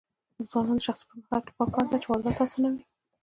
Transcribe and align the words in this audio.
د 0.35 0.37
ځوانانو 0.49 0.79
د 0.79 0.83
شخصي 0.87 1.03
پرمختګ 1.09 1.23
لپاره 1.25 1.55
پکار 1.59 1.85
ده 1.91 1.97
چې 2.01 2.07
واردات 2.09 2.37
اسانوي. 2.43 2.83